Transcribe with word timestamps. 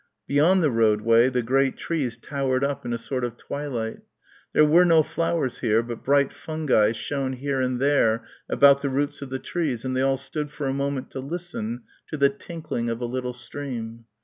Beyond 0.25 0.63
the 0.63 0.71
roadway 0.71 1.29
the 1.29 1.43
great 1.43 1.77
trees 1.77 2.17
towered 2.17 2.63
up 2.63 2.87
in 2.87 2.91
a 2.91 2.97
sort 2.97 3.23
of 3.23 3.37
twilight. 3.37 3.99
There 4.51 4.65
were 4.65 4.83
no 4.83 5.03
flowers 5.03 5.59
here, 5.59 5.83
but 5.83 6.03
bright 6.03 6.33
fungi 6.33 6.91
shone 6.91 7.33
here 7.33 7.61
and 7.61 7.79
there 7.79 8.23
about 8.49 8.81
the 8.81 8.89
roots 8.89 9.21
of 9.21 9.29
the 9.29 9.37
trees 9.37 9.85
and 9.85 9.95
they 9.95 10.01
all 10.01 10.17
stood 10.17 10.49
for 10.49 10.65
a 10.65 10.73
moment 10.73 11.11
to 11.11 11.19
listen 11.19 11.83
to 12.07 12.17
the 12.17 12.29
tinkling 12.29 12.89
of 12.89 12.99
a 12.99 13.05
little 13.05 13.33
stream. 13.33 14.05